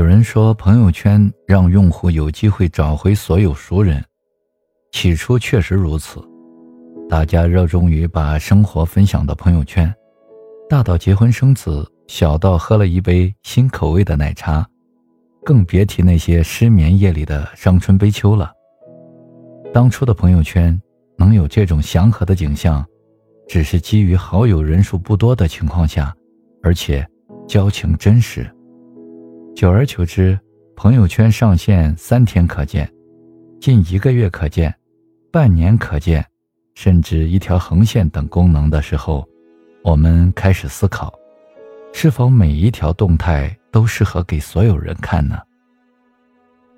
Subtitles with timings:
[0.00, 4.02] 有人说，朋友圈让用户有机会找回所有熟人。
[4.92, 6.26] 起初确实如此，
[7.06, 9.94] 大家热衷于把生活分享到朋友圈，
[10.70, 14.66] 大到结婚生子，小到喝了一杯新口味的奶茶，
[15.44, 18.50] 更别提那些失眠夜里的伤春悲秋了。
[19.70, 20.80] 当初的朋友圈
[21.18, 22.82] 能有这种祥和的景象，
[23.46, 26.10] 只是基于好友人数不多的情况下，
[26.62, 27.06] 而且
[27.46, 28.50] 交情真实。
[29.54, 30.38] 久而久之，
[30.74, 32.90] 朋友圈上线三天可见，
[33.60, 34.74] 近一个月可见。
[35.30, 36.24] 半年可见，
[36.74, 39.28] 甚至一条横线等功能的时候，
[39.84, 41.12] 我们开始思考，
[41.92, 45.38] 是否每一条动态都适合给所有人看呢？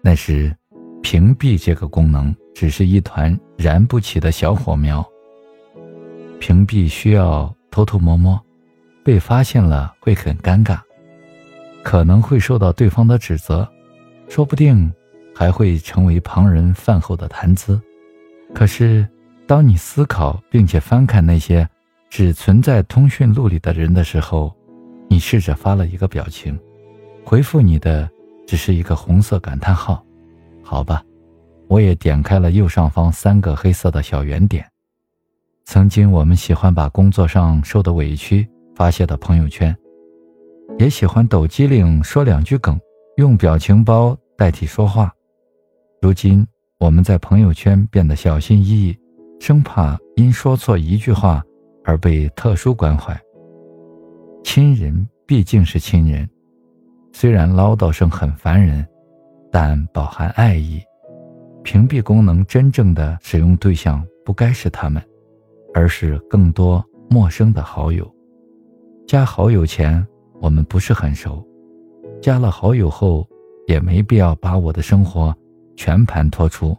[0.02, 0.54] 那时，
[1.02, 5.06] 屏蔽这个功能只是一团燃不起的小火苗。
[6.40, 8.38] 屏蔽需要偷偷摸摸，
[9.04, 10.80] 被发现了会很尴尬，
[11.82, 13.68] 可能会受到对方的指责，
[14.28, 14.92] 说不定
[15.34, 17.80] 还会成为旁人饭后的谈资。
[18.54, 19.06] 可是，
[19.46, 21.68] 当你思考并且翻看那些
[22.08, 24.54] 只存在通讯录里的人的时候，
[25.08, 26.58] 你试着发了一个表情，
[27.24, 28.08] 回复你的
[28.46, 30.04] 只是一个红色感叹号。
[30.62, 31.02] 好吧，
[31.68, 34.64] 我也点开了右上方三个黑色的小圆点。
[35.64, 39.74] 曾经我们喜欢把工作上受的委屈发泄到朋友圈，
[40.78, 42.78] 也喜欢抖机灵说两句梗，
[43.16, 45.12] 用表情包代替说话。
[46.00, 46.46] 如今。
[46.78, 48.98] 我们在朋友圈变得小心翼翼，
[49.38, 51.40] 生怕因说错一句话
[51.84, 53.16] 而被特殊关怀。
[54.42, 56.28] 亲人毕竟是亲人，
[57.12, 58.84] 虽然唠叨声很烦人，
[59.52, 60.82] 但饱含爱意。
[61.62, 65.00] 屏蔽功能真正的使用对象不该是他们，
[65.72, 68.12] 而是更多陌生的好友。
[69.06, 70.04] 加好友前
[70.42, 71.46] 我们不是很熟，
[72.20, 73.24] 加了好友后
[73.68, 75.32] 也没必要把我的生活。
[75.76, 76.76] 全盘托出，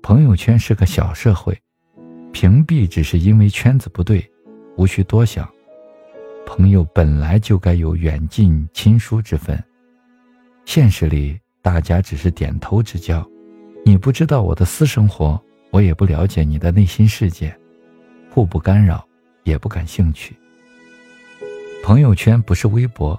[0.00, 1.60] 朋友圈是个小社会，
[2.32, 4.24] 屏蔽只是因为圈子不对，
[4.76, 5.46] 无需多想。
[6.46, 9.62] 朋友本来就该有远近亲疏之分，
[10.64, 13.28] 现实里大家只是点头之交，
[13.84, 15.40] 你不知道我的私生活，
[15.72, 17.54] 我也不了解你的内心世界，
[18.30, 19.04] 互不干扰，
[19.42, 20.34] 也不感兴趣。
[21.88, 23.18] 朋友圈不是微博，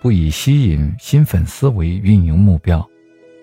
[0.00, 2.82] 不以吸引新粉丝为运营目标。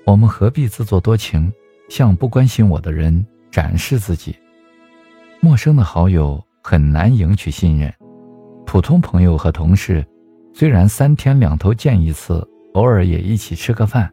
[0.04, 1.54] 我们何必自作多情，
[1.90, 4.36] 向不关心我的人展示自己？
[5.40, 7.94] 陌生的好友很难赢取信任，
[8.66, 10.04] 普通朋友和同事，
[10.56, 14.12] 虽然三天两头见一次，偶尔也一起吃个饭，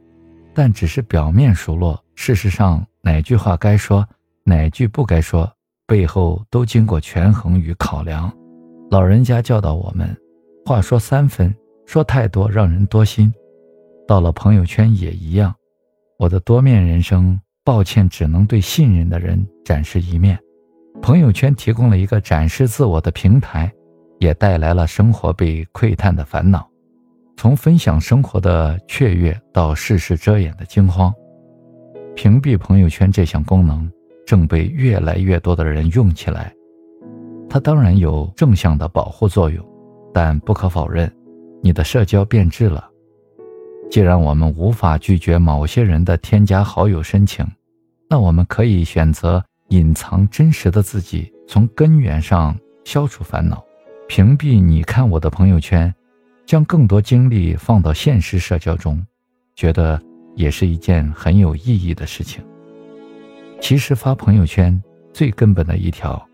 [0.54, 1.99] 但只是表面熟络。
[2.16, 4.06] 事实上，哪句话该说，
[4.44, 5.50] 哪句不该说，
[5.87, 8.31] 背后都经过权衡与考量。
[8.91, 10.15] 老人家教导我们：
[10.65, 11.54] 话说三分，
[11.87, 13.32] 说太多让人多心。
[14.06, 15.54] 到了朋友圈也一样。
[16.19, 20.38] 我的多面人生，抱歉，只能对信任的人展示一面。
[21.00, 23.72] 朋友圈提供了一个展示自我的平台，
[24.19, 26.69] 也带来了生活被窥探的烦恼。
[27.37, 31.10] 从分享生活的雀跃到事事遮掩的惊慌，
[32.15, 33.91] 屏蔽朋友圈这项功能
[34.26, 36.54] 正被越来越多的人用起来。
[37.49, 39.65] 它当然有正向的保护作用，
[40.12, 41.10] 但不可否认，
[41.62, 42.88] 你的社交变质了。
[43.91, 47.47] 既然我们无法拒绝某些人的添加好友申请，
[48.09, 53.65] 那我们可以选择隐藏真实的自己，从根源上消除烦恼，
[54.09, 55.93] 屏蔽你看我的朋友圈，
[56.47, 59.04] 将更多精力放到现实社交中，
[59.54, 60.00] 觉得
[60.37, 62.43] 也是一件很有意义的事情。
[63.60, 64.81] 其实发朋友圈
[65.12, 66.25] 最根本的一条，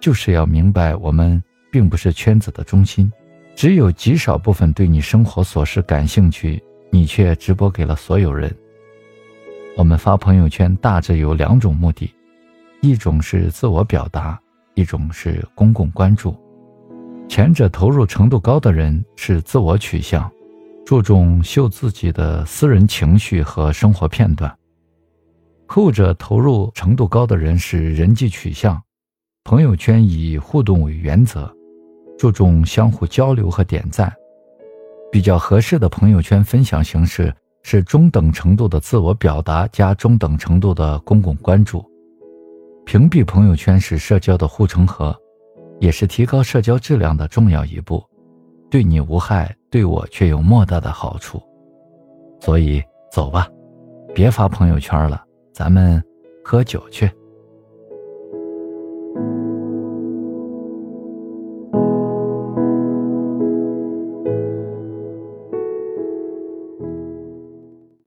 [0.00, 1.42] 就是要明白我们
[1.74, 3.10] 并不是圈子的中心，
[3.56, 6.62] 只有极少部分对你生活琐事感兴趣。
[6.88, 8.56] 你却直播给了所有人。
[9.76, 12.08] 我们发朋友圈大致有两种目的，
[12.80, 14.40] 一种是自我表达，
[14.74, 16.36] 一种是公共关注。
[17.28, 20.30] 前者投入程度高的人是自我取向，
[20.86, 24.48] 注重秀自己的私人情绪和生活片段；
[25.66, 28.80] 后者投入程度高的人是人际取向，
[29.42, 31.52] 朋友圈以互动为原则，
[32.18, 34.12] 注重相互交流和点赞。
[35.10, 37.32] 比较合适的朋友圈分享形式
[37.62, 41.84] 是中等程度的自我表达加中等程度的公共关注。
[42.84, 45.16] 屏蔽朋友圈是社交的护城河，
[45.80, 48.04] 也是提高社交质量的重要一步。
[48.70, 51.40] 对你无害，对我却有莫大的好处。
[52.40, 53.48] 所以，走吧，
[54.14, 56.02] 别发朋友圈了，咱们
[56.44, 57.10] 喝酒去。